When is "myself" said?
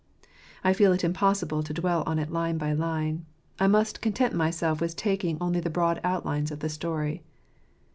4.33-4.81